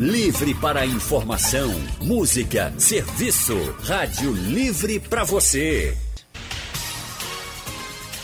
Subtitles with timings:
[0.00, 3.54] Livre para informação, música, serviço.
[3.82, 5.94] Rádio Livre para você.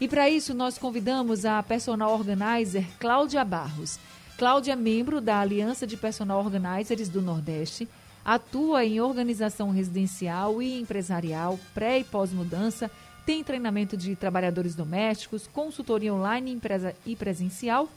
[0.00, 3.98] E para isso, nós convidamos a personal organizer Cláudia Barros.
[4.38, 7.86] Cláudia é membro da Aliança de Personal Organizers do Nordeste,
[8.24, 12.90] atua em organização residencial e empresarial, pré e pós-mudança,
[13.24, 16.58] tem treinamento de trabalhadores domésticos, consultoria online
[17.06, 17.88] e presencial.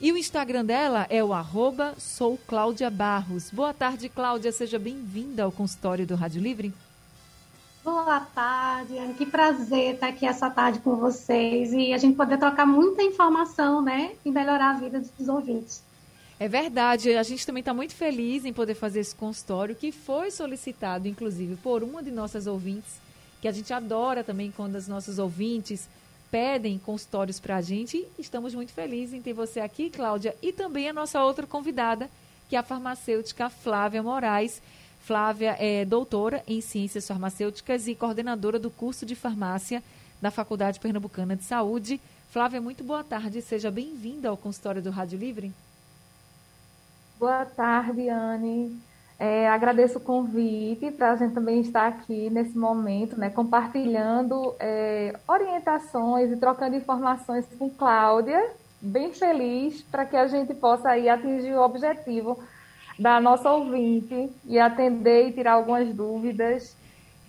[0.00, 3.50] E o Instagram dela é o arroba sou Cláudia Barros.
[3.50, 4.50] Boa tarde, Cláudia.
[4.50, 6.74] Seja bem-vinda ao consultório do Rádio Livre.
[7.84, 9.14] Boa tarde, Anne.
[9.14, 13.80] Que prazer estar aqui essa tarde com vocês e a gente poder trocar muita informação,
[13.80, 14.12] né?
[14.24, 15.82] E melhorar a vida dos ouvintes.
[16.42, 20.28] É verdade, a gente também está muito feliz em poder fazer esse consultório que foi
[20.32, 22.94] solicitado, inclusive, por uma de nossas ouvintes,
[23.40, 25.88] que a gente adora também quando as nossas ouvintes
[26.32, 28.04] pedem consultórios para a gente.
[28.18, 32.10] Estamos muito felizes em ter você aqui, Cláudia, e também a nossa outra convidada,
[32.48, 34.60] que é a farmacêutica Flávia Moraes.
[35.02, 39.80] Flávia é doutora em Ciências Farmacêuticas e coordenadora do curso de farmácia
[40.20, 42.00] da Faculdade Pernambucana de Saúde.
[42.32, 43.40] Flávia, muito boa tarde.
[43.42, 45.52] Seja bem-vinda ao consultório do Rádio Livre.
[47.22, 48.76] Boa tarde, Anne.
[49.16, 55.16] É, agradeço o convite para a gente também estar aqui nesse momento, né, compartilhando é,
[55.28, 58.50] orientações e trocando informações com Cláudia,
[58.80, 62.42] bem feliz para que a gente possa aí atingir o objetivo
[62.98, 66.76] da nossa ouvinte e atender e tirar algumas dúvidas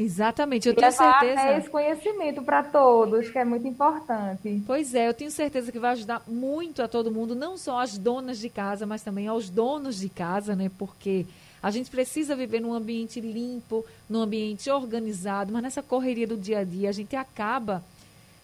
[0.04, 1.42] Exatamente, eu tenho certeza.
[1.42, 4.62] É esse conhecimento para todos, que é muito importante.
[4.68, 7.98] Pois é, eu tenho certeza que vai ajudar muito a todo mundo, não só as
[7.98, 10.70] donas de casa, mas também aos donos de casa, né?
[10.78, 11.26] Porque
[11.62, 16.60] a gente precisa viver num ambiente limpo, num ambiente organizado, mas nessa correria do dia
[16.60, 17.82] a dia a gente acaba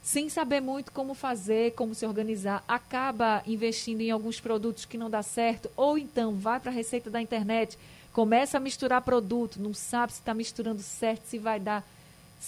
[0.01, 5.09] sem saber muito como fazer, como se organizar, acaba investindo em alguns produtos que não
[5.09, 7.77] dá certo, ou então vai para a receita da internet
[8.13, 11.85] começa a misturar produto, não sabe se está misturando certo, se vai dar.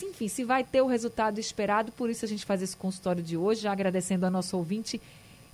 [0.01, 1.91] Enfim, se vai ter o resultado esperado.
[1.91, 5.01] Por isso a gente faz esse consultório de hoje, já agradecendo a nossa ouvinte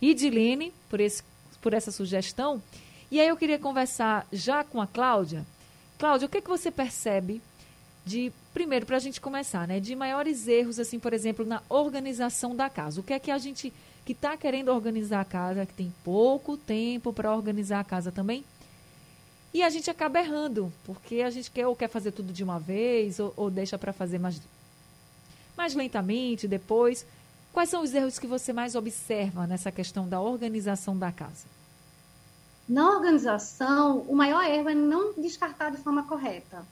[0.01, 1.23] Idilene por, esse,
[1.61, 2.61] por essa sugestão.
[3.09, 5.45] E aí eu queria conversar já com a Cláudia.
[5.97, 7.41] Cláudia, o que, é que você percebe
[8.05, 12.55] de, primeiro, para a gente começar, né, de maiores erros, assim, por exemplo, na organização
[12.55, 12.99] da casa?
[13.01, 13.73] O que é que a gente
[14.05, 18.45] que está querendo organizar a casa, que tem pouco tempo para organizar a casa também,
[19.57, 22.59] e a gente acaba errando, porque a gente quer ou quer fazer tudo de uma
[22.59, 24.39] vez, ou, ou deixa para fazer mais,
[25.57, 27.03] mais lentamente depois.
[27.51, 31.47] Quais são os erros que você mais observa nessa questão da organização da casa?
[32.69, 36.63] Na organização, o maior erro é não descartar de forma correta.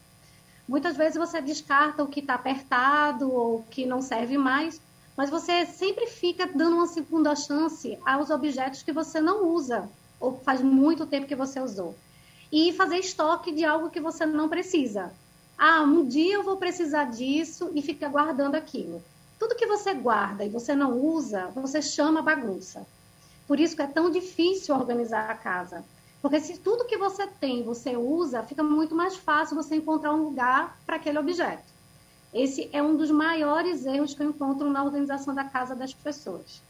[0.68, 4.80] Muitas vezes você descarta o que está apertado ou que não serve mais,
[5.18, 10.40] mas você sempre fica dando uma segunda chance aos objetos que você não usa ou
[10.42, 11.96] faz muito tempo que você usou
[12.52, 15.12] e fazer estoque de algo que você não precisa.
[15.58, 19.02] Ah, um dia eu vou precisar disso e fica guardando aquilo.
[19.40, 22.86] Tudo que você guarda e você não usa, você chama bagunça.
[23.48, 25.84] Por isso que é tão difícil organizar a casa.
[26.22, 30.24] Porque se tudo que você tem você usa, fica muito mais fácil você encontrar um
[30.24, 31.64] lugar para aquele objeto.
[32.34, 36.62] Esse é um dos maiores erros que eu encontro na organização da casa das pessoas.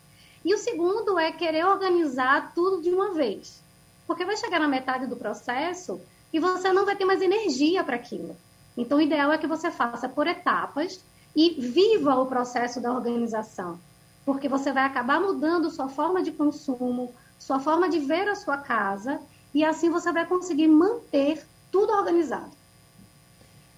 [0.44, 3.64] E o segundo é querer organizar tudo de uma vez.
[4.08, 6.02] Porque vai chegar na metade do processo
[6.32, 8.36] e você não vai ter mais energia para aquilo.
[8.78, 11.02] Então, o ideal é que você faça por etapas
[11.36, 13.80] e viva o processo da organização,
[14.26, 18.58] porque você vai acabar mudando sua forma de consumo, sua forma de ver a sua
[18.58, 19.20] casa,
[19.54, 22.52] e assim você vai conseguir manter tudo organizado.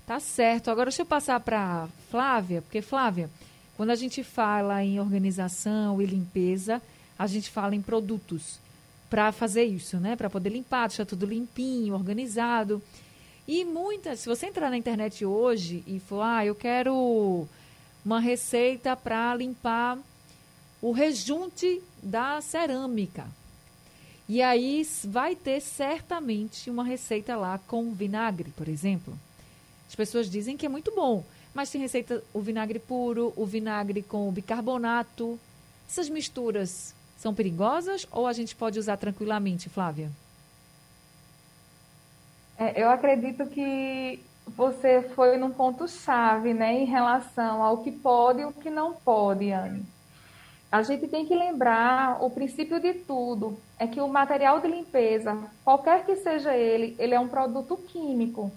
[0.06, 0.72] Tá certo.
[0.72, 3.30] Agora deixa eu passar para Flávia, porque Flávia,
[3.76, 6.82] quando a gente fala em organização e limpeza,
[7.18, 8.60] a gente fala em produtos
[9.10, 10.16] para fazer isso, né?
[10.16, 12.82] Para poder limpar, deixar tudo limpinho, organizado.
[13.48, 17.48] E muitas, se você entrar na internet hoje e for, ah, eu quero
[18.04, 19.98] uma receita para limpar
[20.82, 23.28] o rejunte da cerâmica.
[24.30, 29.18] E aí vai ter certamente uma receita lá com vinagre, por exemplo.
[29.88, 31.24] As pessoas dizem que é muito bom,
[31.54, 35.40] mas tem receita o vinagre puro, o vinagre com bicarbonato.
[35.90, 40.10] Essas misturas são perigosas ou a gente pode usar tranquilamente, Flávia?
[42.58, 48.46] É, eu acredito que você foi num ponto-chave, né, em relação ao que pode e
[48.46, 49.84] o que não pode, Anne.
[50.72, 55.38] A gente tem que lembrar, o princípio de tudo é que o material de limpeza,
[55.64, 58.52] qualquer que seja ele, ele é um produto químico.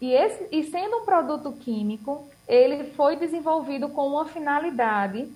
[0.00, 5.30] E, esse, e sendo um produto químico, ele foi desenvolvido com uma finalidade,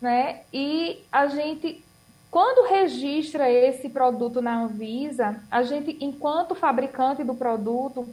[0.00, 0.42] né?
[0.52, 1.84] E a gente
[2.30, 8.06] quando registra esse produto na Anvisa, a gente, enquanto fabricante do produto,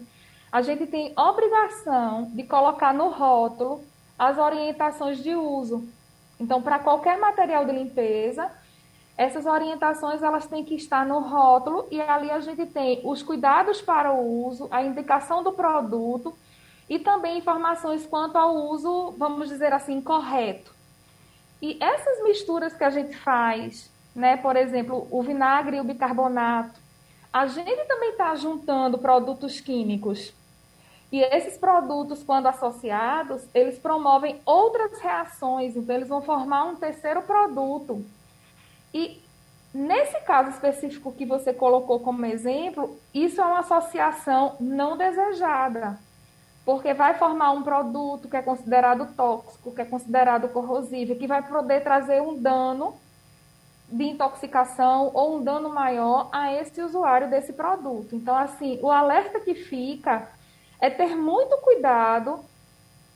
[0.50, 3.84] a gente tem obrigação de colocar no rótulo
[4.18, 5.86] as orientações de uso.
[6.40, 8.50] Então, para qualquer material de limpeza,
[9.18, 13.82] essas orientações elas têm que estar no rótulo e ali a gente tem os cuidados
[13.82, 16.34] para o uso, a indicação do produto
[16.90, 20.75] e também informações quanto ao uso, vamos dizer assim, correto.
[21.66, 24.38] E essas misturas que a gente faz né?
[24.38, 26.80] Por exemplo, o vinagre e o bicarbonato.
[27.32, 30.34] A gente também está juntando produtos químicos.
[31.12, 37.22] E esses produtos, quando associados, eles promovem outras reações, então eles vão formar um terceiro
[37.22, 38.04] produto.
[38.94, 39.22] E
[39.74, 46.00] nesse caso específico que você colocou como exemplo, isso é uma associação não desejada,
[46.66, 51.44] porque vai formar um produto que é considerado tóxico, que é considerado corrosivo, que vai
[51.44, 52.96] poder trazer um dano
[53.88, 58.16] de intoxicação ou um dano maior a esse usuário desse produto.
[58.16, 60.28] Então, assim, o alerta que fica
[60.82, 62.40] é ter muito cuidado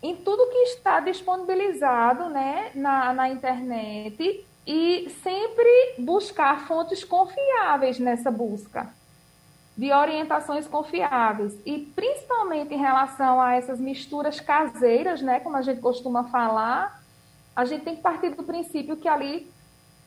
[0.02, 8.30] em tudo que está disponibilizado né, na, na internet e sempre buscar fontes confiáveis nessa
[8.30, 8.99] busca
[9.80, 15.80] de orientações confiáveis e principalmente em relação a essas misturas caseiras, né, como a gente
[15.80, 17.02] costuma falar,
[17.56, 19.50] a gente tem que partir do princípio que ali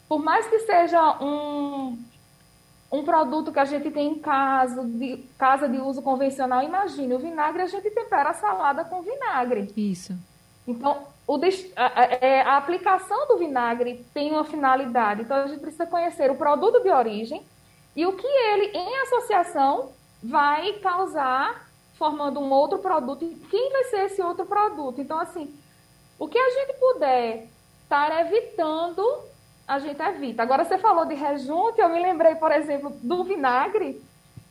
[0.07, 1.99] por mais que seja um,
[2.93, 7.19] um produto que a gente tem em casa de, casa de uso convencional, imagine, o
[7.19, 9.73] vinagre a gente tempera a salada com vinagre.
[9.75, 10.15] Isso.
[10.69, 11.41] Então, o,
[11.77, 15.23] a, é, a, aplicação do vinagre tem uma finalidade.
[15.23, 17.43] Então, a gente precisa conhecer o produto de origem
[17.95, 19.93] e o que ele, em associação,
[20.23, 23.25] vai causar, formando um outro produto.
[23.25, 25.01] E quem vai ser esse outro produto?
[25.01, 25.55] Então, assim,
[26.19, 27.49] o que a gente puder
[27.85, 29.03] estar evitando
[29.67, 30.43] a gente evita.
[30.43, 34.03] Agora, você falou de rejunte, eu me lembrei, por exemplo, do vinagre.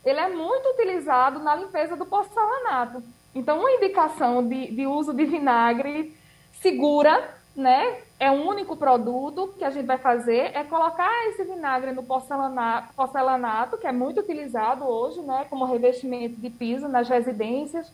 [0.04, 3.02] Ele é muito utilizado na limpeza do porcelanato.
[3.34, 6.16] Então, uma indicação de, de uso de vinagre
[6.60, 8.00] segura, né?
[8.22, 12.94] É um único produto que a gente vai fazer, é colocar esse vinagre no porcelanato,
[12.94, 15.44] porcelanato que é muito utilizado hoje, né?
[15.50, 17.92] Como revestimento de piso nas residências.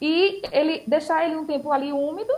[0.00, 2.32] E ele deixar ele um tempo ali úmido,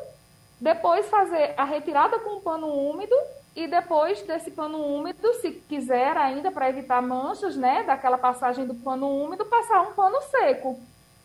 [0.58, 3.14] depois fazer a retirada com um pano úmido
[3.54, 8.75] e depois desse pano úmido, se quiser ainda para evitar manchas, né, daquela passagem do
[8.75, 10.81] pano úmido, passar um pano seco.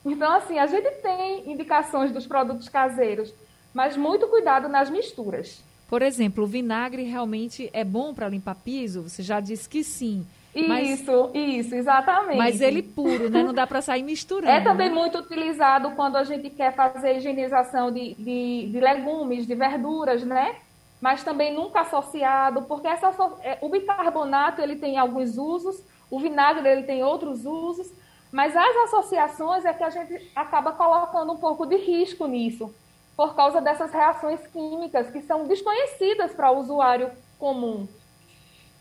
[0.05, 3.33] Então, assim, a gente tem indicações dos produtos caseiros,
[3.73, 5.63] mas muito cuidado nas misturas.
[5.87, 9.03] Por exemplo, o vinagre realmente é bom para limpar piso?
[9.03, 10.25] Você já disse que sim.
[10.55, 11.01] Mas...
[11.01, 12.37] Isso, isso, exatamente.
[12.37, 13.43] Mas ele puro, né?
[13.43, 14.51] Não dá para sair misturando.
[14.51, 14.95] É também né?
[14.95, 20.55] muito utilizado quando a gente quer fazer higienização de, de, de legumes, de verduras, né?
[21.01, 26.69] mas também nunca associado, porque essa, é, o bicarbonato ele tem alguns usos, o vinagre
[26.69, 27.91] ele tem outros usos,
[28.31, 32.71] mas as associações é que a gente acaba colocando um pouco de risco nisso,
[33.15, 37.87] por causa dessas reações químicas que são desconhecidas para o usuário comum.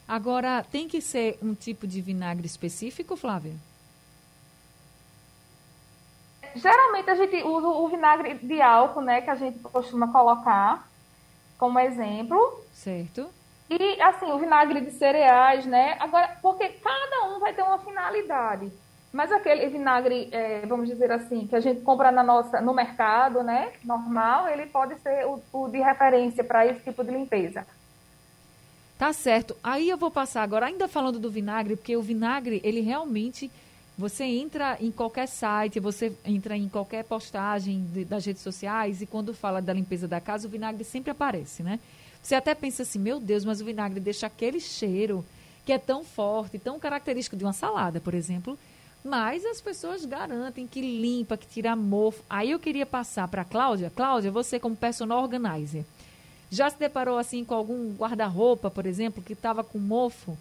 [0.07, 3.55] Agora, tem que ser um tipo de vinagre específico, Flávia?
[6.55, 10.89] Geralmente a gente usa o vinagre de álcool, né, que a gente costuma colocar
[11.57, 12.65] como exemplo.
[12.73, 13.31] Certo.
[13.69, 15.97] E, assim, o vinagre de cereais, né?
[16.01, 18.73] Agora, porque cada um vai ter uma finalidade.
[19.13, 23.43] Mas aquele vinagre, é, vamos dizer assim, que a gente compra na nossa, no mercado,
[23.43, 23.73] né?
[23.85, 27.67] Normal, ele pode ser o, o de referência para esse tipo de limpeza.
[28.97, 29.57] Tá certo.
[29.65, 33.51] Aí eu vou passar agora, ainda falando do vinagre, porque o vinagre, ele realmente
[34.01, 39.07] você entra em qualquer site, você entra em qualquer postagem de, das redes sociais e
[39.07, 41.79] quando fala da limpeza da casa, o vinagre sempre aparece, né?
[42.23, 45.25] Você até pensa assim, meu Deus, mas o vinagre deixa aquele cheiro
[45.67, 48.59] que é tão forte, tão característico de uma salada, por exemplo.
[49.05, 52.23] Mas as pessoas garantem que limpa, que tira mofo.
[52.29, 53.91] Aí eu queria passar para Cláudia.
[53.95, 55.85] Cláudia, você como personal organizer,
[56.51, 60.37] já se deparou assim com algum guarda-roupa, por exemplo, que estava com mofo?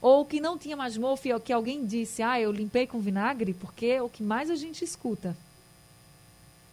[0.00, 3.52] Ou que não tinha mais mofo e que alguém disse, ah, eu limpei com vinagre,
[3.52, 5.36] porque é o que mais a gente escuta.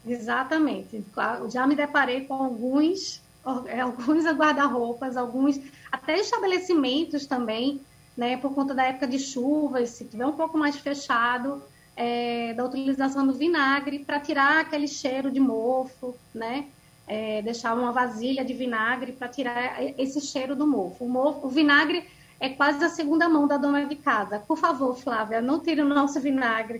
[0.05, 1.03] Exatamente.
[1.50, 3.22] Já me deparei com alguns,
[3.65, 5.60] é, alguns guarda-roupas, alguns
[5.91, 7.81] até estabelecimentos também,
[8.18, 11.62] né, por conta da época de chuvas, se tiver um pouco mais fechado,
[11.96, 16.68] é, da utilização do vinagre para tirar aquele cheiro de mofo, né?
[17.08, 21.06] É, deixar uma vasilha de vinagre para tirar esse cheiro do mofo.
[21.06, 21.48] O, mofo.
[21.48, 22.06] o vinagre
[22.40, 24.40] é quase a segunda mão da dona de casa.
[24.40, 26.80] Por favor, Flávia, não tire o nosso vinagre.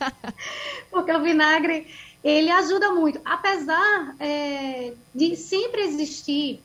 [0.90, 1.86] Porque o vinagre,
[2.24, 3.20] ele ajuda muito.
[3.24, 6.62] Apesar é, de sempre existir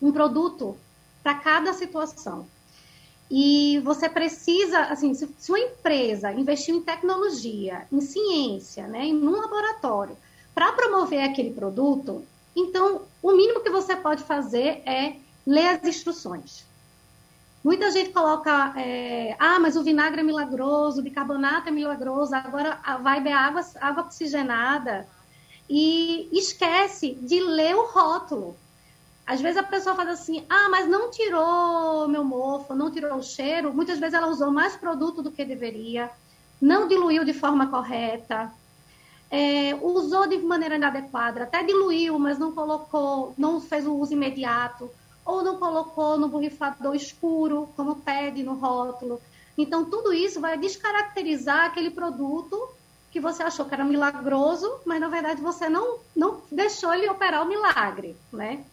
[0.00, 0.76] um produto
[1.22, 2.46] para cada situação.
[3.30, 9.30] E você precisa, assim, se, uma empresa investiu em tecnologia, em ciência, né, em um
[9.30, 10.16] laboratório,
[10.52, 12.24] para promover aquele produto,
[12.56, 15.14] então o mínimo que você pode fazer é
[15.46, 16.66] ler as instruções.
[17.62, 22.80] Muita gente coloca, é, ah, mas o vinagre é milagroso, o bicarbonato é milagroso, agora
[22.82, 25.06] a vibe é água, água oxigenada.
[25.68, 28.56] E esquece de ler o rótulo.
[29.30, 33.22] Às vezes a pessoa faz assim, ah, mas não tirou meu mofo, não tirou o
[33.22, 33.72] cheiro.
[33.72, 36.10] Muitas vezes ela usou mais produto do que deveria,
[36.60, 38.52] não diluiu de forma correta,
[39.30, 44.90] é, usou de maneira inadequada, até diluiu, mas não colocou, não fez o uso imediato,
[45.24, 49.20] ou não colocou no borrifador escuro, como pede no rótulo.
[49.56, 52.68] Então, tudo isso vai descaracterizar aquele produto
[53.12, 57.44] que você achou que era milagroso, mas na verdade você não, não deixou ele operar
[57.44, 58.64] o milagre, né?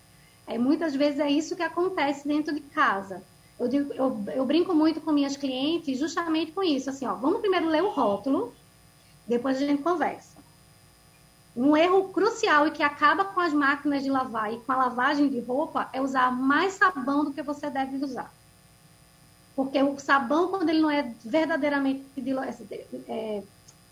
[0.47, 3.21] É, muitas vezes é isso que acontece dentro de casa.
[3.59, 6.89] Eu, digo, eu, eu, brinco muito com minhas clientes justamente com isso.
[6.89, 8.53] Assim, ó, vamos primeiro ler o rótulo,
[9.27, 10.37] depois a gente conversa.
[11.55, 15.27] Um erro crucial e que acaba com as máquinas de lavar e com a lavagem
[15.27, 18.31] de roupa é usar mais sabão do que você deve usar.
[19.55, 22.05] Porque o sabão, quando ele não é verdadeiramente
[23.09, 23.41] é,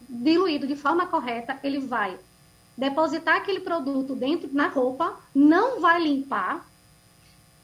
[0.08, 2.18] diluído de forma correta, ele vai
[2.78, 6.66] depositar aquele produto dentro na roupa, não vai limpar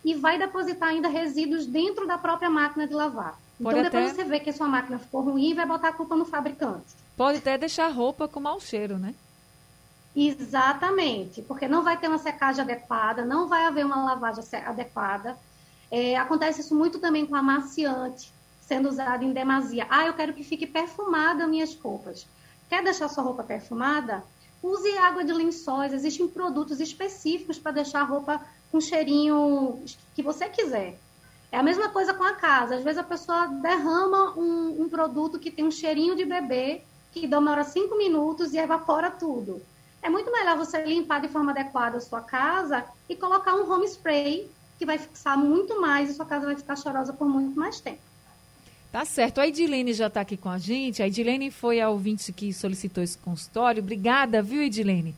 [0.03, 3.37] e vai depositar ainda resíduos dentro da própria máquina de lavar.
[3.61, 4.23] Pode então depois até...
[4.23, 6.95] você vê que a sua máquina ficou ruim e vai botar a culpa no fabricante.
[7.15, 9.13] Pode até deixar a roupa com mau cheiro, né?
[10.15, 15.37] Exatamente, porque não vai ter uma secagem adequada, não vai haver uma lavagem adequada.
[15.89, 18.31] É, acontece isso muito também com amaciante
[18.71, 19.85] sendo usado em demasia.
[19.89, 22.25] Ah, eu quero que fique perfumada minhas roupas.
[22.69, 24.23] Quer deixar sua roupa perfumada?
[24.63, 28.41] Use água de lençóis, existem produtos específicos para deixar a roupa
[28.71, 29.83] com cheirinho
[30.15, 30.99] que você quiser.
[31.51, 32.75] É a mesma coisa com a casa.
[32.75, 37.27] Às vezes a pessoa derrama um, um produto que tem um cheirinho de bebê, que
[37.27, 39.61] demora cinco minutos e evapora tudo.
[40.01, 43.85] É muito melhor você limpar de forma adequada a sua casa e colocar um home
[43.85, 44.49] spray
[44.79, 48.10] que vai fixar muito mais e sua casa vai ficar chorosa por muito mais tempo.
[48.91, 49.39] Tá certo.
[49.39, 51.01] A Edilene já está aqui com a gente.
[51.01, 53.81] A Edilene foi a ouvinte que solicitou esse consultório.
[53.81, 55.15] Obrigada, viu, Edilene?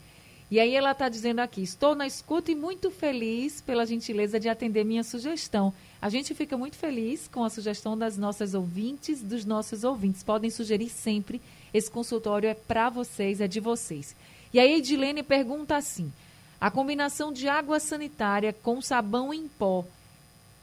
[0.52, 4.48] E aí ela está dizendo aqui, estou na escuta e muito feliz pela gentileza de
[4.48, 5.74] atender minha sugestão.
[6.00, 10.22] A gente fica muito feliz com a sugestão das nossas ouvintes, dos nossos ouvintes.
[10.22, 11.42] Podem sugerir sempre.
[11.74, 14.16] Esse consultório é para vocês, é de vocês.
[14.54, 16.14] E aí Edilene pergunta assim,
[16.62, 19.84] a combinação de água sanitária com sabão em pó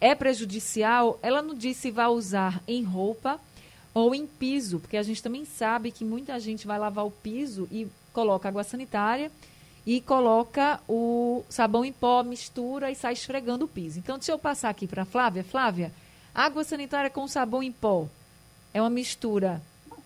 [0.00, 3.38] é prejudicial, ela não disse se vai usar em roupa
[3.92, 7.68] ou em piso, porque a gente também sabe que muita gente vai lavar o piso
[7.70, 9.30] e coloca água sanitária
[9.86, 13.98] e coloca o sabão em pó, mistura e sai esfregando o piso.
[13.98, 15.44] Então, deixa eu passar aqui para Flávia.
[15.44, 15.92] Flávia,
[16.34, 18.06] água sanitária com sabão em pó
[18.72, 19.60] é uma mistura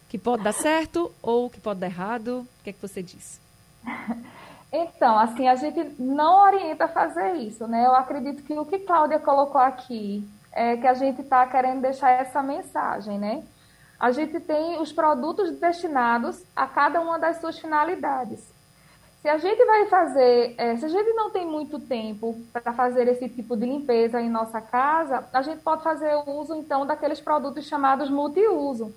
[0.09, 2.47] que pode dar certo ou que pode dar errado?
[2.61, 3.41] O que é que você diz?
[4.77, 7.87] Então, assim, a gente não orienta a fazer isso, né?
[7.87, 12.11] Eu acredito que o que Cláudia colocou aqui é que a gente está querendo deixar
[12.11, 13.45] essa mensagem, né?
[14.01, 18.53] A gente tem os produtos destinados a cada uma das suas finalidades.
[19.23, 23.07] Se a gente vai fazer, é, se a gente não tem muito tempo para fazer
[23.07, 27.65] esse tipo de limpeza em nossa casa, a gente pode fazer uso, então, daqueles produtos
[27.65, 28.93] chamados multiuso,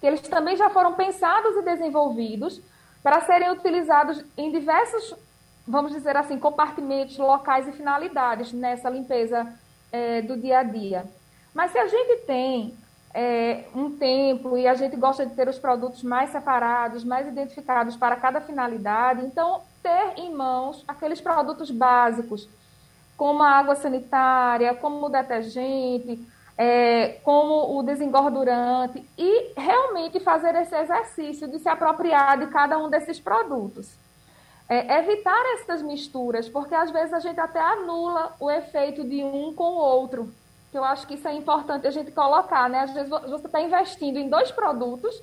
[0.00, 2.60] que eles também já foram pensados e desenvolvidos
[3.02, 5.14] para serem utilizados em diversos,
[5.66, 9.46] vamos dizer assim, compartimentos, locais e finalidades nessa limpeza
[9.90, 11.04] é, do dia a dia.
[11.54, 12.74] Mas se a gente tem
[13.12, 17.96] é, um tempo e a gente gosta de ter os produtos mais separados, mais identificados
[17.96, 22.48] para cada finalidade, então ter em mãos aqueles produtos básicos,
[23.16, 26.24] como a água sanitária, como o detergente,
[26.62, 32.90] é, como o desengordurante e realmente fazer esse exercício de se apropriar de cada um
[32.90, 33.96] desses produtos.
[34.68, 39.54] É, evitar essas misturas, porque às vezes a gente até anula o efeito de um
[39.54, 40.30] com o outro.
[40.70, 42.80] Que eu acho que isso é importante a gente colocar, né?
[42.80, 45.18] Às vezes você está investindo em dois produtos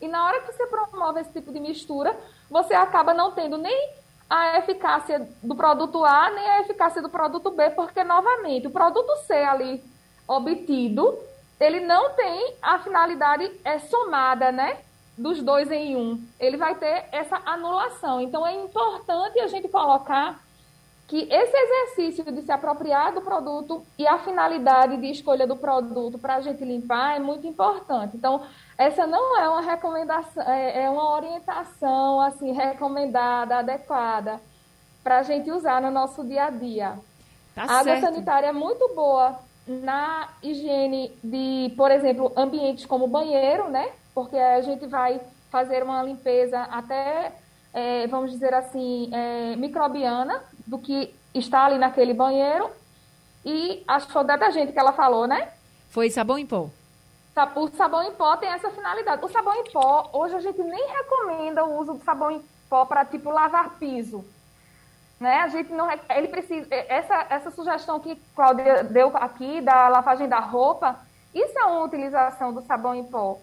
[0.00, 2.18] e na hora que você promove esse tipo de mistura,
[2.50, 3.90] você acaba não tendo nem
[4.28, 9.16] a eficácia do produto A, nem a eficácia do produto B, porque, novamente, o produto
[9.26, 9.82] C ali
[10.30, 11.18] obtido,
[11.58, 14.78] ele não tem a finalidade é, somada, né?
[15.18, 16.22] Dos dois em um.
[16.38, 18.20] Ele vai ter essa anulação.
[18.20, 20.40] Então, é importante a gente colocar
[21.06, 26.16] que esse exercício de se apropriar do produto e a finalidade de escolha do produto
[26.16, 28.16] para a gente limpar é muito importante.
[28.16, 28.42] Então,
[28.78, 34.40] essa não é uma recomendação, é, é uma orientação assim recomendada, adequada
[35.02, 36.96] para a gente usar no nosso dia a dia.
[37.56, 38.02] Tá a água certo.
[38.02, 39.36] sanitária é muito boa
[39.66, 43.90] na higiene de, por exemplo, ambientes como banheiro, né?
[44.14, 47.32] Porque a gente vai fazer uma limpeza até,
[47.72, 52.70] é, vamos dizer assim, é, microbiana do que está ali naquele banheiro.
[53.44, 55.48] E acho que foi o detergente que ela falou, né?
[55.88, 56.68] Foi sabão em pó.
[57.56, 59.24] O sabão em pó tem essa finalidade.
[59.24, 62.84] O sabão em pó, hoje a gente nem recomenda o uso do sabão em pó
[62.84, 64.24] para, tipo, lavar piso.
[65.20, 65.40] Né?
[65.40, 65.86] A gente não.
[66.16, 66.66] Ele precisa.
[66.70, 70.98] Essa, essa sugestão que Cláudia deu aqui, da lavagem da roupa,
[71.34, 73.38] isso é uma utilização do sabão em pó.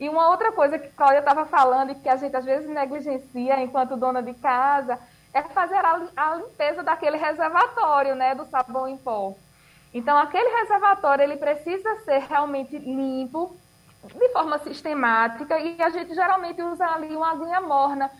[0.00, 3.60] E uma outra coisa que Cláudia estava falando e que a gente às vezes negligencia
[3.62, 4.98] enquanto dona de casa
[5.32, 9.34] é fazer a, a limpeza daquele reservatório, né, do sabão em pó.
[9.94, 13.56] Então, aquele reservatório ele precisa ser realmente limpo
[14.04, 18.10] de forma sistemática e a gente geralmente usa ali uma aguinha morna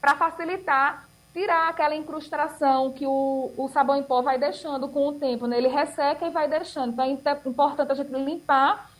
[0.00, 5.12] para facilitar tirar aquela incrustação que o, o sabão em pó vai deixando com o
[5.12, 5.58] tempo, né?
[5.58, 7.00] Ele resseca e vai deixando.
[7.02, 8.90] Então, é importante a gente limpar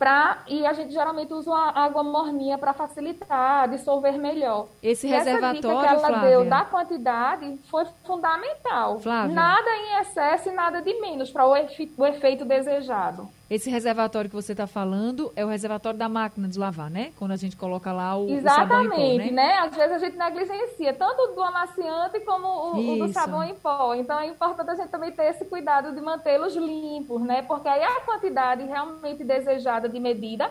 [0.00, 4.68] Pra, e a gente geralmente usa a água morninha para facilitar, dissolver melhor.
[4.82, 6.30] Esse e reservatório, essa dica que ela Flávia.
[6.30, 8.98] deu da quantidade foi fundamental.
[8.98, 9.34] Flávia.
[9.34, 13.28] Nada em excesso e nada de menos para o, efe, o efeito desejado.
[13.50, 17.12] Esse reservatório que você está falando é o reservatório da máquina de lavar, né?
[17.18, 19.30] Quando a gente coloca lá o, Exatamente, o sabão em pó, né?
[19.32, 19.54] né?
[19.58, 23.92] Às vezes a gente negligencia tanto do amaciante como o, o, do sabão em pó.
[23.96, 27.42] Então é importante a gente também ter esse cuidado de mantê-los limpos, né?
[27.42, 30.48] Porque aí a quantidade realmente desejada de medida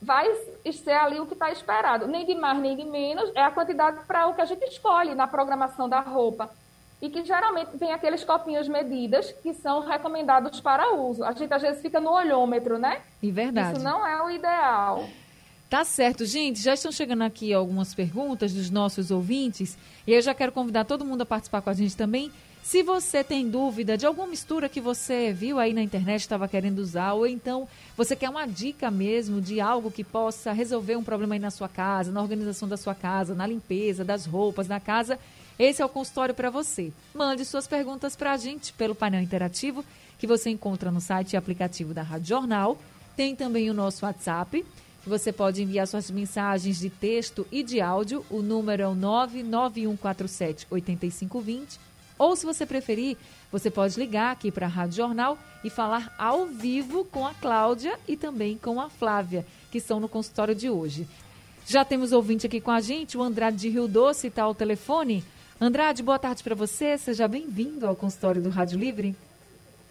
[0.00, 0.26] vai
[0.72, 2.06] ser ali o que está esperado.
[2.06, 5.14] Nem de mais nem de menos é a quantidade para o que a gente escolhe
[5.14, 6.48] na programação da roupa
[7.00, 11.22] e que geralmente tem aqueles copinhos medidas que são recomendados para uso.
[11.22, 13.00] A gente às vezes fica no olhômetro, né?
[13.22, 13.76] E verdade.
[13.76, 15.08] Isso não é o ideal.
[15.70, 16.60] Tá certo, gente.
[16.60, 21.04] Já estão chegando aqui algumas perguntas dos nossos ouvintes e eu já quero convidar todo
[21.04, 22.32] mundo a participar com a gente também.
[22.62, 26.80] Se você tem dúvida de alguma mistura que você viu aí na internet, estava querendo
[26.80, 31.34] usar, ou então você quer uma dica mesmo de algo que possa resolver um problema
[31.34, 35.18] aí na sua casa, na organização da sua casa, na limpeza das roupas da casa,
[35.58, 36.92] esse é o consultório para você.
[37.12, 39.84] Mande suas perguntas para a gente pelo painel interativo
[40.18, 42.78] que você encontra no site e aplicativo da Rádio Jornal.
[43.16, 44.64] Tem também o nosso WhatsApp,
[45.02, 48.24] que você pode enviar suas mensagens de texto e de áudio.
[48.30, 51.80] O número é o 99147 8520.
[52.18, 53.16] Ou, se você preferir,
[53.50, 57.98] você pode ligar aqui para a Rádio Jornal e falar ao vivo com a Cláudia
[58.08, 61.06] e também com a Flávia, que estão no consultório de hoje.
[61.64, 65.24] Já temos ouvinte aqui com a gente, o Andrade de Rio Doce está ao telefone.
[65.60, 66.96] Andrade, boa tarde para você.
[66.96, 69.16] Seja bem-vindo ao consultório do Rádio Livre.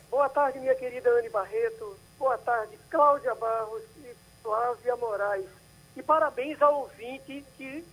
[0.09, 1.97] Boa tarde, minha querida Anne Barreto.
[2.17, 5.49] Boa tarde, Cláudia Barros e Flávia Moraes.
[5.97, 7.83] E parabéns ao ouvinte que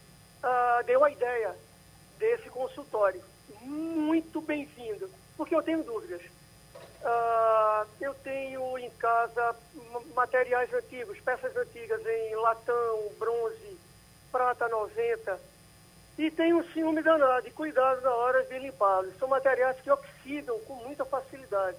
[0.44, 1.52] uh, deu a ideia
[2.16, 3.20] desse consultório.
[3.62, 6.22] Muito bem-vindo, porque eu tenho dúvidas.
[6.22, 9.56] Uh, eu tenho em casa
[10.14, 13.76] materiais antigos, peças antigas em latão, bronze,
[14.30, 15.53] prata 90
[16.16, 19.16] e tem um ciúme danado e cuidado na hora de limpá-los.
[19.18, 21.78] São materiais que oxidam com muita facilidade.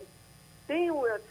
[0.68, 1.22] Tem umas,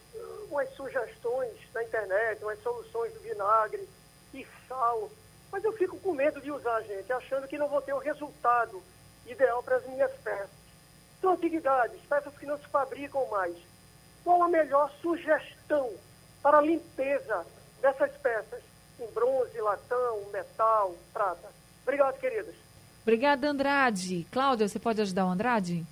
[0.51, 3.87] umas sugestões na internet, umas soluções de vinagre
[4.33, 5.11] e sal,
[5.53, 8.83] mas eu fico com medo de usar, gente, achando que não vou ter o resultado
[9.27, 10.51] ideal para as minhas peças.
[11.21, 13.57] São antiguidades, peças que não se fabricam mais.
[14.23, 15.93] Qual a melhor sugestão
[16.43, 17.47] para a limpeza
[17.81, 18.63] dessas peças
[18.99, 21.49] em bronze, latão, metal, prata?
[21.83, 22.64] Obrigado, queridas.
[23.05, 24.27] Obrigada, Andrade.
[24.33, 25.85] Cláudia, você pode ajudar o Andrade?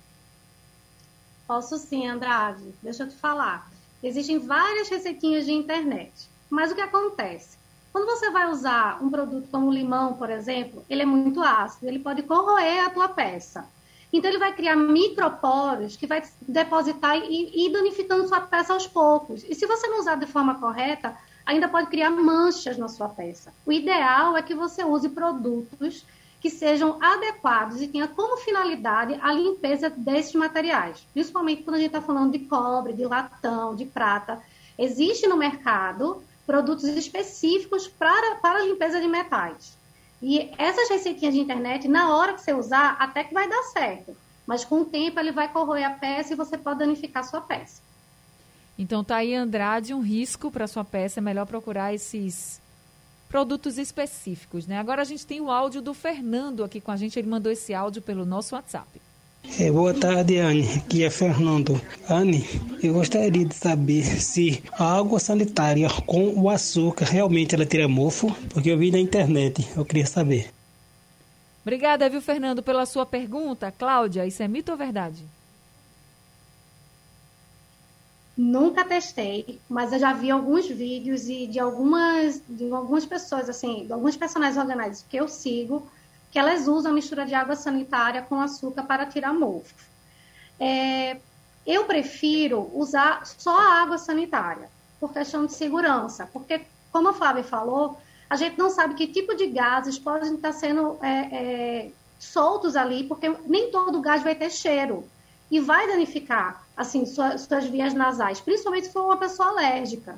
[1.47, 2.73] Posso sim, Andrade.
[2.81, 3.71] Deixa eu te falar.
[4.01, 6.11] Existem várias receitinhas de internet.
[6.49, 7.55] Mas o que acontece?
[7.91, 11.87] Quando você vai usar um produto como o limão, por exemplo, ele é muito ácido,
[11.87, 13.67] ele pode corroer a tua peça.
[14.11, 19.43] Então ele vai criar microporos que vai depositar e ir danificando sua peça aos poucos.
[19.47, 23.53] E se você não usar de forma correta, ainda pode criar manchas na sua peça.
[23.65, 26.03] O ideal é que você use produtos
[26.43, 31.87] que sejam adequados e tenha como finalidade a limpeza desses materiais, principalmente quando a gente
[31.87, 34.43] está falando de cobre, de latão, de prata.
[34.77, 39.77] Existe no mercado produtos específicos para, para a limpeza de metais.
[40.21, 44.13] E essas receitinhas de internet, na hora que você usar, até que vai dar certo.
[44.45, 47.39] Mas com o tempo ele vai corroer a peça e você pode danificar a sua
[47.39, 47.81] peça.
[48.77, 51.21] Então tá aí, Andrade, um risco para sua peça.
[51.21, 52.61] É melhor procurar esses
[53.33, 54.77] produtos específicos, né?
[54.77, 57.17] Agora a gente tem o áudio do Fernando aqui com a gente.
[57.17, 59.01] Ele mandou esse áudio pelo nosso WhatsApp.
[59.59, 60.69] É, boa tarde, Anne.
[60.77, 61.81] Aqui é Fernando.
[62.07, 62.47] Anne,
[62.83, 68.31] eu gostaria de saber se a água sanitária com o açúcar realmente ela tira mofo,
[68.49, 69.67] porque eu vi na internet.
[69.75, 70.51] Eu queria saber.
[71.63, 73.71] Obrigada, viu, Fernando, pela sua pergunta.
[73.71, 75.23] Cláudia, isso é mito ou verdade?
[78.35, 83.85] Nunca testei, mas eu já vi alguns vídeos e de algumas, de algumas pessoas, assim,
[83.85, 85.87] de alguns personagens orgânicos que eu sigo,
[86.31, 89.75] que elas usam a mistura de água sanitária com açúcar para tirar mofo.
[90.59, 91.17] É,
[91.65, 94.67] eu prefiro usar só a água sanitária,
[94.99, 99.35] por questão de segurança, porque, como a Flávia falou, a gente não sabe que tipo
[99.35, 104.49] de gases podem estar sendo é, é, soltos ali, porque nem todo gás vai ter
[104.49, 105.07] cheiro
[105.53, 110.17] e vai danificar assim suas, suas vias nasais, principalmente se for uma pessoa alérgica.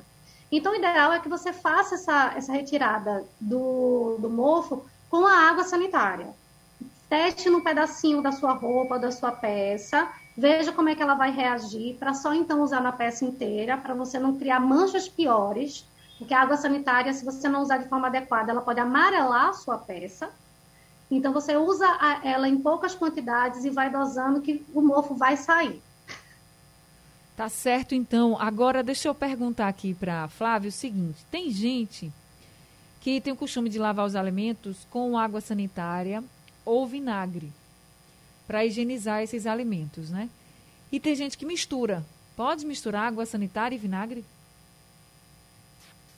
[0.50, 5.50] Então, o ideal é que você faça essa, essa retirada do, do mofo com a
[5.50, 6.28] água sanitária.
[7.06, 11.30] Teste num pedacinho da sua roupa, da sua peça, veja como é que ela vai
[11.30, 15.84] reagir, para só então usar na peça inteira, para você não criar manchas piores,
[16.16, 19.52] porque a água sanitária, se você não usar de forma adequada, ela pode amarelar a
[19.52, 20.30] sua peça.
[21.10, 21.86] Então, você usa
[22.24, 25.80] ela em poucas quantidades e vai dosando que o mofo vai sair.
[27.36, 28.36] Tá certo, então.
[28.40, 32.10] Agora, deixa eu perguntar aqui para Flávio o seguinte: tem gente
[33.00, 36.24] que tem o costume de lavar os alimentos com água sanitária
[36.64, 37.52] ou vinagre
[38.46, 40.30] para higienizar esses alimentos, né?
[40.90, 42.04] E tem gente que mistura.
[42.36, 44.24] Pode misturar água sanitária e vinagre?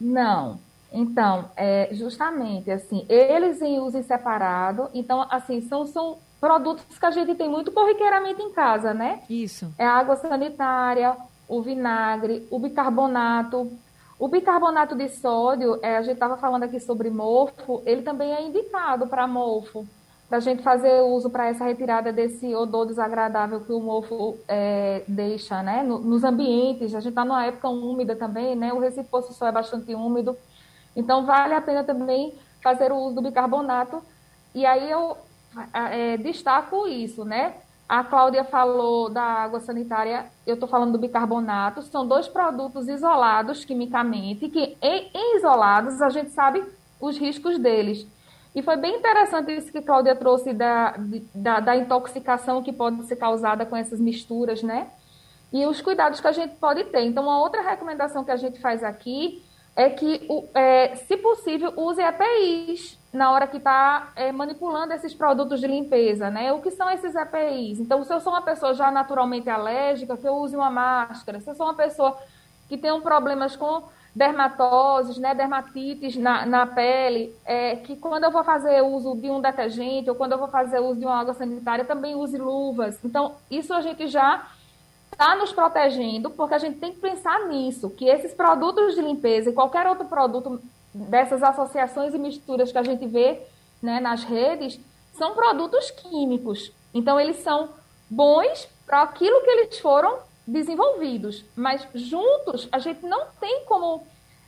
[0.00, 0.60] Não.
[0.92, 7.10] Então, é justamente assim, eles em uso separado, então, assim, são, são produtos que a
[7.10, 9.20] gente tem muito corriqueiramente em casa, né?
[9.28, 9.72] Isso.
[9.78, 11.16] É a água sanitária,
[11.48, 13.70] o vinagre, o bicarbonato.
[14.18, 18.42] O bicarbonato de sódio, é, a gente estava falando aqui sobre mofo, ele também é
[18.42, 19.86] indicado para mofo,
[20.28, 25.04] para a gente fazer uso para essa retirada desse odor desagradável que o mofo é,
[25.06, 25.84] deixa, né?
[25.84, 28.72] nos ambientes, a gente está numa época úmida também, né?
[28.72, 30.36] O Recife Poço Sol é bastante úmido,
[30.98, 34.02] então vale a pena também fazer o uso do bicarbonato.
[34.52, 35.16] E aí eu
[35.72, 37.54] é, destaco isso, né?
[37.88, 43.64] A Cláudia falou da água sanitária, eu estou falando do bicarbonato, são dois produtos isolados
[43.64, 46.64] quimicamente, que em, em, isolados a gente sabe
[47.00, 48.04] os riscos deles.
[48.52, 50.96] E foi bem interessante isso que a Cláudia trouxe da,
[51.32, 54.88] da, da intoxicação que pode ser causada com essas misturas, né?
[55.52, 57.02] E os cuidados que a gente pode ter.
[57.04, 59.42] Então, uma outra recomendação que a gente faz aqui
[59.78, 65.60] é que, é, se possível, use EPIs na hora que está é, manipulando esses produtos
[65.60, 66.52] de limpeza, né?
[66.52, 67.78] O que são esses EPIs?
[67.78, 71.38] Então, se eu sou uma pessoa já naturalmente alérgica, que eu use uma máscara.
[71.38, 72.18] Se eu sou uma pessoa
[72.68, 78.42] que tem problemas com dermatoses, né, dermatites na, na pele, é, que quando eu vou
[78.42, 81.84] fazer uso de um detergente ou quando eu vou fazer uso de uma água sanitária,
[81.84, 82.98] também use luvas.
[83.04, 84.44] Então, isso a gente já
[85.18, 89.50] está nos protegendo, porque a gente tem que pensar nisso, que esses produtos de limpeza
[89.50, 90.60] e qualquer outro produto
[90.94, 93.40] dessas associações e misturas que a gente vê
[93.82, 94.78] né, nas redes
[95.14, 96.70] são produtos químicos.
[96.94, 97.68] Então, eles são
[98.08, 104.06] bons para aquilo que eles foram desenvolvidos, mas juntos a gente não tem como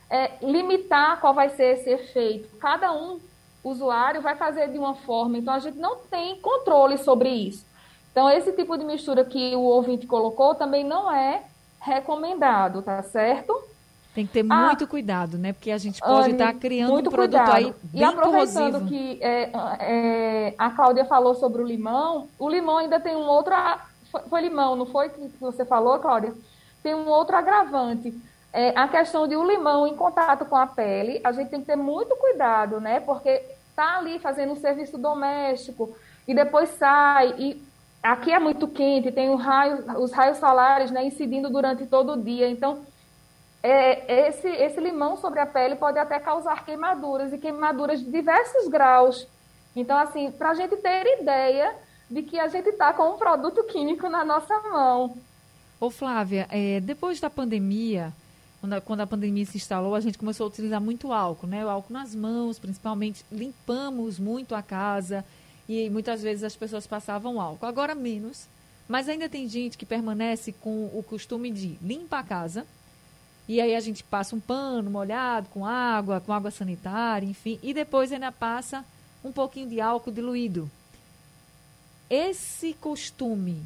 [0.09, 2.47] é, limitar qual vai ser esse efeito.
[2.59, 3.19] Cada um
[3.61, 7.65] usuário vai fazer de uma forma, então a gente não tem controle sobre isso.
[8.11, 11.43] Então, esse tipo de mistura que o ouvinte colocou também não é
[11.79, 13.53] recomendado, tá certo?
[14.13, 15.53] Tem que ter ah, muito cuidado, né?
[15.53, 17.55] Porque a gente pode estar tá criando um produto cuidado.
[17.55, 18.89] aí bem E aproveitando corrosivo.
[18.89, 23.53] que é, é, a Cláudia falou sobre o limão, o limão ainda tem um outro...
[24.29, 26.33] Foi, limão, não foi que você falou, Cláudia?
[26.83, 28.13] Tem um outro agravante.
[28.51, 31.67] É, a questão de o limão em contato com a pele, a gente tem que
[31.67, 32.99] ter muito cuidado, né?
[32.99, 33.41] Porque
[33.73, 35.95] tá ali fazendo um serviço doméstico
[36.27, 37.70] e depois sai e
[38.01, 42.49] aqui é muito quente, tem raio, os raios solares né, incidindo durante todo o dia.
[42.49, 42.83] Então,
[43.63, 48.67] é, esse, esse limão sobre a pele pode até causar queimaduras e queimaduras de diversos
[48.67, 49.27] graus.
[49.75, 51.75] Então, assim, para a gente ter ideia
[52.09, 55.15] de que a gente está com um produto químico na nossa mão.
[55.79, 58.13] Ô Flávia, é, depois da pandemia,
[58.85, 61.65] quando a, pandemia se instalou, a gente começou a utilizar muito álcool, né?
[61.65, 65.25] O álcool nas mãos, principalmente, limpamos muito a casa,
[65.71, 67.65] e muitas vezes as pessoas passavam álcool.
[67.65, 68.45] Agora menos,
[68.89, 72.65] mas ainda tem gente que permanece com o costume de limpar a casa
[73.47, 77.73] e aí a gente passa um pano molhado com água, com água sanitária, enfim, e
[77.73, 78.85] depois ainda passa
[79.23, 80.69] um pouquinho de álcool diluído.
[82.09, 83.61] Esse costume,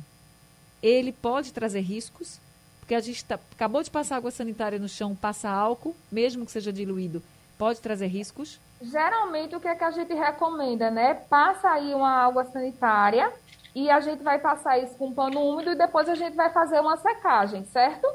[0.82, 2.40] ele pode trazer riscos?
[2.80, 6.52] Porque a gente tá, acabou de passar água sanitária no chão, passa álcool, mesmo que
[6.52, 7.22] seja diluído,
[7.58, 8.60] pode trazer riscos?
[8.92, 11.16] Geralmente, o que, é que a gente recomenda, né?
[11.16, 13.32] Passa aí uma água sanitária
[13.74, 16.52] e a gente vai passar isso com um pano úmido e depois a gente vai
[16.52, 18.08] fazer uma secagem, certo?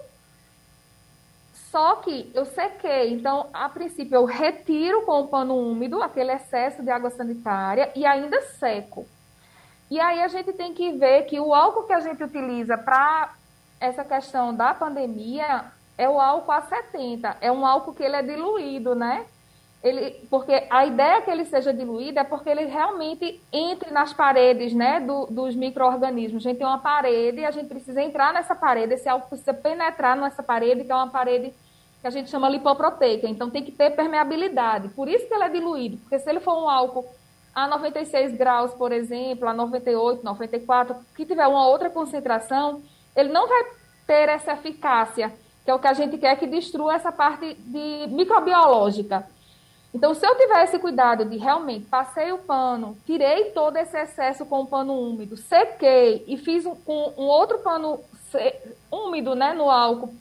[1.52, 6.82] Só que eu sequei, então, a princípio, eu retiro com o pano úmido aquele excesso
[6.82, 9.06] de água sanitária e ainda seco.
[9.90, 13.34] E aí a gente tem que ver que o álcool que a gente utiliza para
[13.80, 15.64] essa questão da pandemia
[15.98, 17.36] é o álcool A70.
[17.40, 19.26] É um álcool que ele é diluído, né?
[19.82, 24.74] Ele, porque a ideia que ele seja diluído é porque ele realmente entre nas paredes
[24.74, 26.44] né, do, dos micro-organismos.
[26.44, 29.54] A gente tem uma parede e a gente precisa entrar nessa parede, esse álcool precisa
[29.54, 31.54] penetrar nessa parede, que é uma parede
[32.00, 33.26] que a gente chama lipoproteica.
[33.26, 34.88] Então tem que ter permeabilidade.
[34.88, 37.06] Por isso que ele é diluído, porque se ele for um álcool
[37.54, 42.82] a 96 graus, por exemplo, a 98, 94, que tiver uma outra concentração,
[43.16, 43.64] ele não vai
[44.06, 45.32] ter essa eficácia,
[45.64, 49.26] que é o que a gente quer que destrua essa parte de microbiológica.
[49.92, 54.46] Então, se eu tiver esse cuidado de realmente passei o pano, tirei todo esse excesso
[54.46, 58.00] com o pano úmido, sequei e fiz um, com um outro pano
[58.90, 60.14] úmido né, no álcool,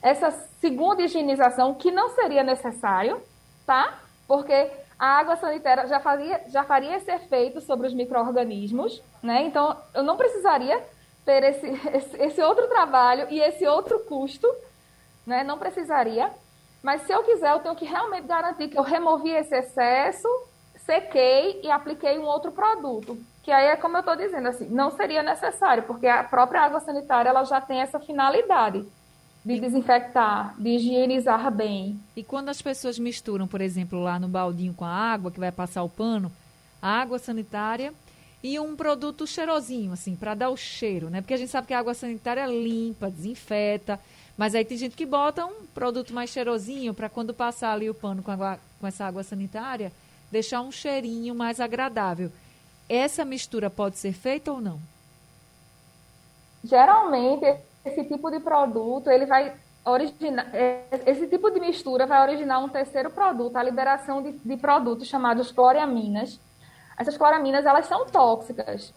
[0.00, 3.20] essa segunda higienização, que não seria necessário,
[3.66, 3.98] tá?
[4.28, 9.42] Porque a água sanitária já faria, já faria esse efeito sobre os micro-organismos, né?
[9.42, 10.82] Então, eu não precisaria
[11.24, 14.48] ter esse, esse, esse outro trabalho e esse outro custo,
[15.26, 15.42] né?
[15.42, 16.30] Não precisaria.
[16.86, 20.28] Mas se eu quiser, eu tenho que realmente garantir que eu removi esse excesso,
[20.84, 23.18] sequei e apliquei um outro produto.
[23.42, 26.78] Que aí é como eu estou dizendo, assim, não seria necessário, porque a própria água
[26.78, 28.86] sanitária ela já tem essa finalidade
[29.44, 31.98] de desinfectar, de higienizar bem.
[32.14, 35.50] E quando as pessoas misturam, por exemplo, lá no baldinho com a água, que vai
[35.50, 36.30] passar o pano,
[36.80, 37.92] a água sanitária
[38.44, 41.20] e um produto cheirosinho, assim, para dar o cheiro, né?
[41.20, 43.98] Porque a gente sabe que a água sanitária limpa, desinfeta,
[44.36, 47.94] mas aí tem gente que bota um produto mais cheirosinho para quando passar ali o
[47.94, 49.90] pano com, água, com essa água sanitária,
[50.30, 52.30] deixar um cheirinho mais agradável.
[52.88, 54.78] Essa mistura pode ser feita ou não?
[56.62, 57.46] Geralmente,
[57.84, 62.68] esse tipo de produto, ele vai originar, é, esse tipo de mistura vai originar um
[62.68, 66.38] terceiro produto, a liberação de, de produtos chamados cloraminas.
[66.98, 68.92] Essas cloraminas, elas são tóxicas.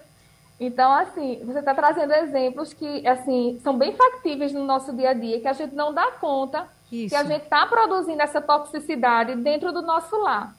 [0.60, 5.14] Então, assim, você está trazendo exemplos que, assim, são bem factíveis no nosso dia a
[5.14, 7.10] dia, que a gente não dá conta isso.
[7.10, 10.54] que a gente está produzindo essa toxicidade dentro do nosso lar.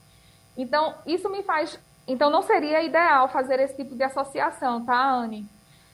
[0.57, 1.79] Então, isso me faz...
[2.07, 5.47] Então, não seria ideal fazer esse tipo de associação, tá, Anne?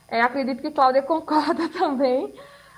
[0.07, 2.33] É, acredito que Cláudia concorda também.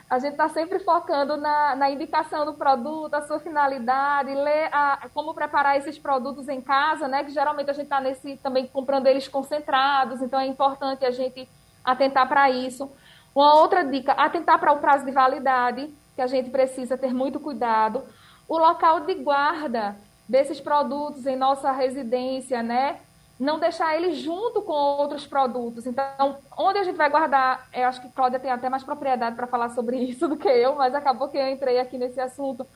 [0.10, 5.08] A gente está sempre focando na, na, indicação do produto, a sua finalidade, ler a,
[5.14, 7.24] como preparar esses produtos em casa, né?
[7.24, 11.48] Que geralmente a gente está nesse também comprando eles concentrados, então é importante a gente
[11.84, 12.92] atentar para isso.
[13.36, 17.40] Uma outra dica, atentar para o prazo de validade, que a gente precisa ter muito
[17.40, 18.04] cuidado.
[18.48, 19.96] O local de guarda
[20.28, 23.00] desses produtos em nossa residência, né?
[23.40, 25.88] Não deixar ele junto com outros produtos.
[25.88, 29.48] Então, onde a gente vai guardar, eu acho que Cláudia tem até mais propriedade para
[29.48, 32.68] falar sobre isso do que eu, mas acabou que eu entrei aqui nesse assunto.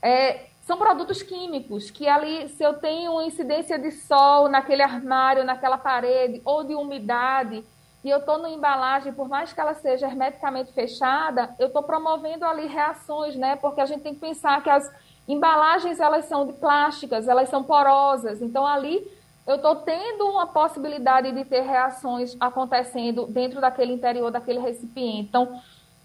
[0.00, 5.76] É, são produtos químicos que ali, se eu tenho incidência de sol naquele armário, naquela
[5.76, 7.62] parede, ou de umidade,
[8.02, 12.44] e eu estou na embalagem, por mais que ela seja hermeticamente fechada, eu estou promovendo
[12.44, 13.56] ali reações, né?
[13.56, 14.90] Porque a gente tem que pensar que as
[15.28, 19.04] embalagens elas são de plásticas, elas são porosas, então ali
[19.46, 25.28] eu estou tendo uma possibilidade de ter reações acontecendo dentro daquele interior daquele recipiente.
[25.28, 25.60] Então,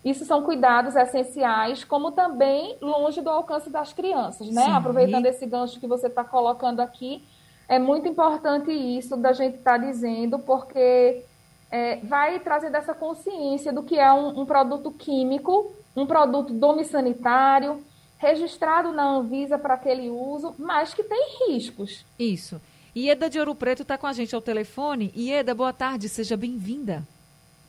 [0.06, 4.65] isso são cuidados essenciais, como também longe do alcance das crianças, né?
[4.65, 4.71] Sim.
[4.71, 7.23] Aproveitando esse gancho que você está colocando aqui,
[7.67, 11.23] é muito importante isso da gente estar tá dizendo, porque
[11.71, 17.84] é, vai trazendo essa consciência do que é um, um produto químico, um produto domissanitário,
[18.17, 22.06] registrado na Anvisa para aquele uso, mas que tem riscos.
[22.19, 22.62] Isso.
[22.95, 25.13] Ieda de Ouro Preto está com a gente ao telefone.
[25.15, 27.08] Ieda, boa tarde, seja bem-vinda.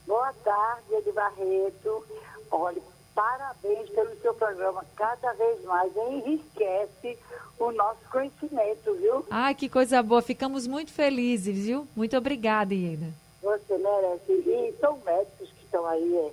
[0.04, 2.04] Boa tarde, Edi Barreto.
[2.50, 2.82] Olha,
[3.14, 4.84] parabéns pelo seu programa.
[4.96, 7.16] Cada vez mais enriquece
[7.56, 9.24] o nosso conhecimento, viu?
[9.30, 10.20] Ai, que coisa boa.
[10.20, 11.86] Ficamos muito felizes, viu?
[11.94, 13.14] Muito obrigada, Ieda.
[13.40, 14.32] Você merece.
[14.32, 16.32] E são médicos que estão aí, é,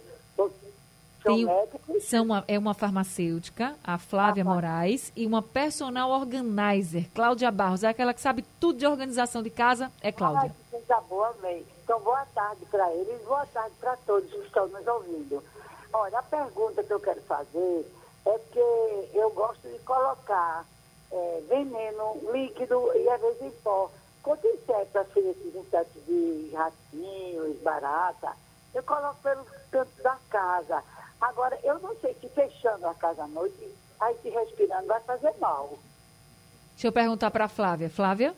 [1.24, 2.04] são Tem, médicos?
[2.06, 7.84] São uma, é uma farmacêutica, a Flávia ah, Moraes, e uma personal organizer, Cláudia Barros.
[7.84, 10.52] É aquela que sabe tudo de organização de casa, é Cláudia.
[10.52, 11.66] Ah, coisa boa, bem.
[11.84, 15.44] Então, boa tarde para eles, boa tarde para todos que estão nos ouvindo.
[15.92, 17.86] Olha, a pergunta que eu quero fazer
[18.26, 20.66] é que eu gosto de colocar
[21.12, 23.90] é, veneno líquido e às vezes em pó
[24.22, 28.34] Quando insetos, assim, esses insetos de ratinhos, barata,
[28.74, 30.84] eu coloco pelo canto da casa.
[31.20, 35.34] Agora, eu não sei se fechando a casa à noite, aí se respirando vai fazer
[35.40, 35.78] mal.
[36.72, 37.90] Deixa eu perguntar para a Flávia.
[37.90, 38.34] Flávia?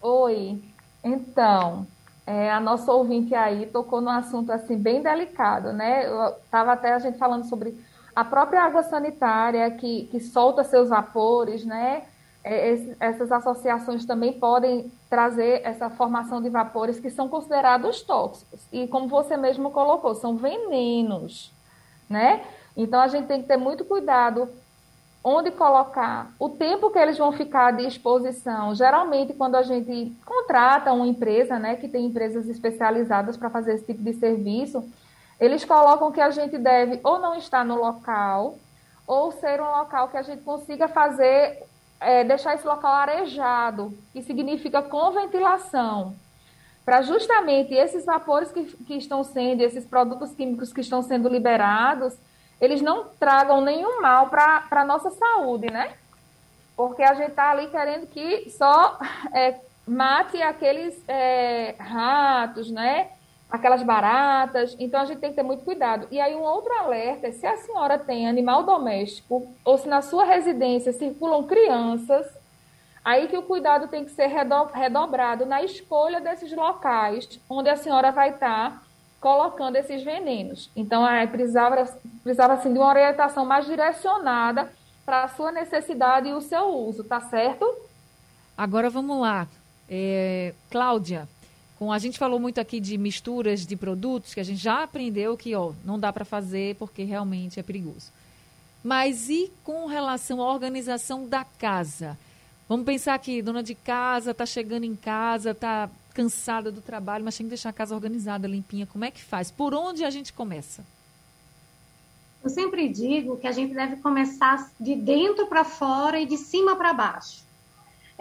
[0.00, 0.62] Oi.
[1.04, 1.86] Então,
[2.26, 6.04] é, a nossa ouvinte aí tocou num assunto assim bem delicado, né?
[6.44, 7.78] Estava até a gente falando sobre
[8.14, 12.06] a própria água sanitária que, que solta seus vapores, né?
[12.42, 18.60] É, essas associações também podem trazer essa formação de vapores que são considerados tóxicos.
[18.72, 21.52] E como você mesmo colocou, são venenos,
[22.08, 22.42] né?
[22.76, 24.48] Então a gente tem que ter muito cuidado
[25.22, 28.74] onde colocar, o tempo que eles vão ficar de exposição.
[28.74, 33.84] Geralmente, quando a gente contrata uma empresa, né, que tem empresas especializadas para fazer esse
[33.84, 34.82] tipo de serviço,
[35.38, 38.56] eles colocam que a gente deve ou não estar no local,
[39.06, 41.64] ou ser um local que a gente consiga fazer,
[42.00, 46.14] é, deixar esse local arejado, que significa com ventilação,
[46.84, 52.16] para justamente esses vapores que, que estão sendo, esses produtos químicos que estão sendo liberados,
[52.60, 55.92] eles não tragam nenhum mal para a nossa saúde, né?
[56.76, 58.98] Porque a gente está ali querendo que só
[59.32, 63.10] é, mate aqueles é, ratos, né?
[63.50, 64.76] Aquelas baratas.
[64.78, 66.06] Então a gente tem que ter muito cuidado.
[66.10, 70.02] E aí um outro alerta é se a senhora tem animal doméstico ou se na
[70.02, 72.26] sua residência circulam crianças,
[73.04, 78.12] aí que o cuidado tem que ser redobrado na escolha desses locais onde a senhora
[78.12, 78.82] vai estar
[79.20, 80.70] colocando esses venenos.
[80.74, 81.86] Então, é, precisava,
[82.22, 84.72] precisava assim, de uma orientação mais direcionada
[85.04, 87.66] para a sua necessidade e o seu uso, tá certo?
[88.56, 89.46] Agora vamos lá.
[89.88, 91.28] É, Cláudia,
[91.80, 95.34] com, a gente falou muito aqui de misturas de produtos, que a gente já aprendeu
[95.34, 98.12] que ó, não dá para fazer porque realmente é perigoso.
[98.84, 102.18] Mas e com relação à organização da casa?
[102.68, 107.38] Vamos pensar que dona de casa está chegando em casa, está cansada do trabalho, mas
[107.38, 108.86] tem que deixar a casa organizada, limpinha.
[108.86, 109.50] Como é que faz?
[109.50, 110.84] Por onde a gente começa?
[112.44, 116.76] Eu sempre digo que a gente deve começar de dentro para fora e de cima
[116.76, 117.42] para baixo.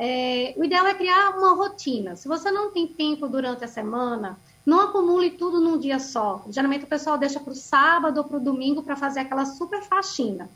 [0.02, 2.16] É, o ideal é criar uma rotina.
[2.16, 6.42] Se você não tem tempo durante a semana, não acumule tudo num dia só.
[6.50, 9.82] Geralmente o pessoal deixa para o sábado ou para o domingo para fazer aquela super
[9.84, 10.50] faxina.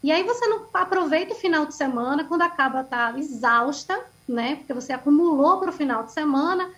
[0.00, 4.56] E aí você não aproveita o final de semana, quando acaba tá exausta, né?
[4.56, 6.70] Porque você acumulou para o final de semana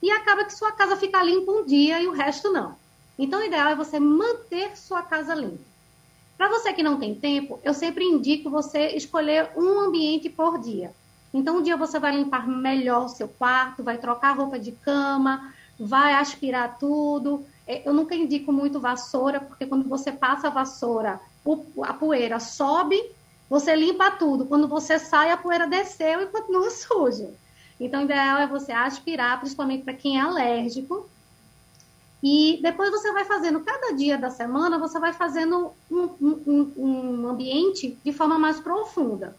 [0.00, 2.76] e acaba que sua casa fica limpa um dia e o resto não.
[3.18, 5.64] Então, o ideal é você manter sua casa limpa.
[6.36, 10.92] Para você que não tem tempo, eu sempre indico você escolher um ambiente por dia.
[11.34, 15.52] Então, um dia você vai limpar melhor o seu quarto, vai trocar roupa de cama,
[15.78, 17.44] vai aspirar tudo.
[17.66, 21.20] É, eu nunca indico muito vassoura, porque quando você passa a vassoura,
[21.82, 22.96] a poeira sobe
[23.48, 24.46] você limpa tudo.
[24.46, 27.34] Quando você sai, a poeira desceu e continua sujo.
[27.78, 31.08] Então, o ideal é você aspirar, principalmente para quem é alérgico.
[32.22, 37.28] E depois você vai fazendo, cada dia da semana, você vai fazendo um, um, um
[37.28, 39.36] ambiente de forma mais profunda.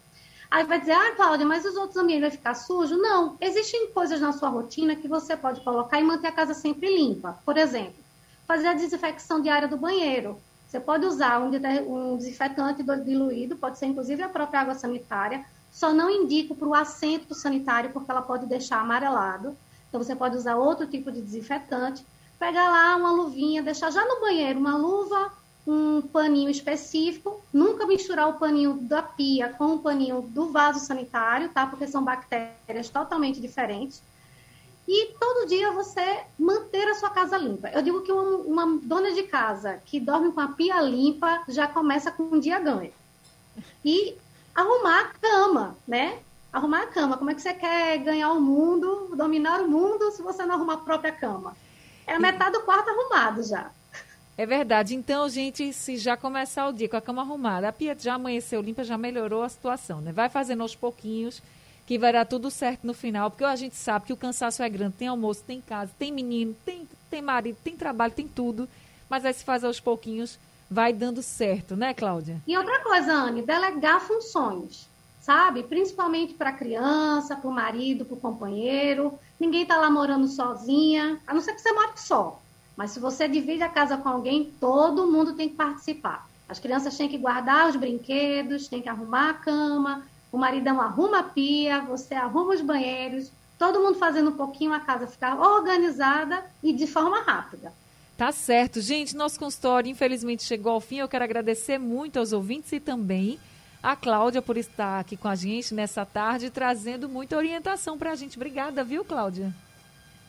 [0.49, 2.97] Aí vai dizer, ah, Cláudia, mas os outros ambientes vão ficar sujos?
[2.97, 6.95] Não, existem coisas na sua rotina que você pode colocar e manter a casa sempre
[6.95, 7.38] limpa.
[7.45, 7.95] Por exemplo,
[8.47, 10.39] fazer a desinfecção diária do banheiro.
[10.67, 15.45] Você pode usar um desinfetante diluído, pode ser inclusive a própria água sanitária.
[15.71, 19.58] Só não indico para o assento sanitário, porque ela pode deixar amarelado.
[19.89, 22.05] Então, você pode usar outro tipo de desinfetante.
[22.39, 25.31] Pegar lá uma luvinha, deixar já no banheiro uma luva,
[25.65, 27.41] um paninho específico.
[27.51, 31.65] Nunca misturar o paninho da pia com o paninho do vaso sanitário, tá?
[31.65, 34.01] Porque são bactérias totalmente diferentes
[34.88, 37.69] e todo dia você manter a sua casa limpa.
[37.69, 41.67] Eu digo que uma, uma, dona de casa que dorme com a pia limpa já
[41.67, 42.93] começa com um dia ganho.
[43.84, 44.15] E
[44.54, 46.19] arrumar a cama, né?
[46.54, 47.17] Arrumar a cama.
[47.17, 50.75] Como é que você quer ganhar o mundo, dominar o mundo, se você não arrumar
[50.75, 51.58] a própria cama?
[52.06, 53.71] É a metade do quarto arrumado já.
[54.38, 54.95] É verdade.
[54.95, 58.62] Então, gente, se já começar o dia com a cama arrumada, a pia já amanheceu
[58.62, 60.12] limpa, já melhorou a situação, né?
[60.12, 61.42] Vai fazendo aos pouquinhos
[61.86, 64.67] que vai dar tudo certo no final, porque a gente sabe que o cansaço é
[64.67, 68.67] grande, tem almoço, tem casa, tem menino, tem, tem marido, tem trabalho, tem tudo,
[69.08, 72.42] mas aí se faz aos pouquinhos, vai dando certo, né, Cláudia?
[72.48, 74.90] E outra coisa, Anne, delegar funções,
[75.21, 75.62] sabe?
[75.62, 79.17] Principalmente para criança, para o marido, para o companheiro.
[79.40, 82.42] Ninguém está lá morando sozinha, a não ser que você more só.
[82.76, 86.28] Mas se você divide a casa com alguém, todo mundo tem que participar.
[86.48, 91.19] As crianças têm que guardar os brinquedos, têm que arrumar a cama, o maridão arruma
[91.19, 96.44] a pia, você arruma os banheiros, todo mundo fazendo um pouquinho a casa ficar organizada
[96.62, 97.71] e de forma rápida.
[98.17, 98.80] Tá certo.
[98.80, 100.98] Gente, nosso consultório infelizmente chegou ao fim.
[100.98, 103.40] Eu quero agradecer muito aos ouvintes e também
[103.84, 108.15] a Cláudia por estar aqui com a gente nessa tarde, trazendo muita orientação para a
[108.15, 108.38] gente.
[108.38, 109.54] Obrigada, viu, Cláudia?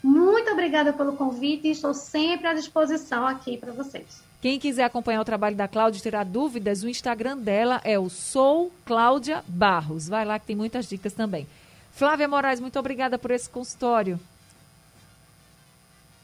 [0.06, 4.22] Muito obrigada pelo convite e estou sempre à disposição aqui para vocês.
[4.40, 8.08] Quem quiser acompanhar o trabalho da Cláudia e tirar dúvidas, o Instagram dela é o
[8.08, 10.08] Sou Cláudia Barros.
[10.08, 11.48] Vai lá que tem muitas dicas também.
[11.90, 14.20] Flávia Moraes, muito obrigada por esse consultório.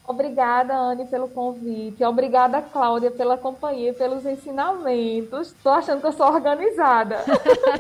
[0.07, 2.05] Obrigada, Anne, pelo convite.
[2.05, 5.49] Obrigada, Cláudia, pela companhia e pelos ensinamentos.
[5.49, 7.18] Estou achando que eu sou organizada.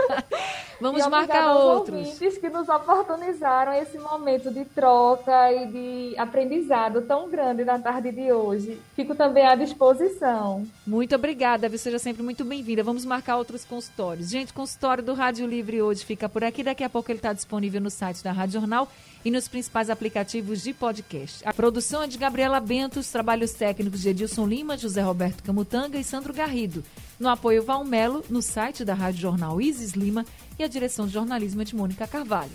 [0.82, 1.96] Vamos marcar outros.
[1.96, 8.10] ouvintes que nos oportunizaram esse momento de troca e de aprendizado tão grande na tarde
[8.10, 8.80] de hoje.
[8.96, 10.66] Fico também à disposição.
[10.86, 12.82] Muito obrigada, Você seja sempre muito bem-vinda.
[12.82, 14.28] Vamos marcar outros consultórios.
[14.28, 16.64] Gente, o consultório do Rádio Livre hoje fica por aqui.
[16.64, 18.88] Daqui a pouco ele está disponível no site da Rádio Jornal
[19.24, 21.46] e nos principais aplicativos de podcast.
[21.46, 25.96] A produção é de Gabriela Bento, os trabalhos técnicos de Edilson Lima, José Roberto Camutanga
[25.96, 26.82] e Sandro Garrido.
[27.20, 30.24] No apoio Valmelo, no site da Rádio Jornal Isis Lima
[30.62, 32.52] e a direção de jornalismo é de Mônica Carvalho.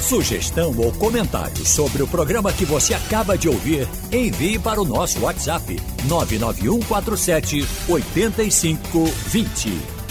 [0.00, 5.20] Sugestão ou comentário sobre o programa que você acaba de ouvir, envie para o nosso
[5.20, 10.03] WhatsApp 99147 8520.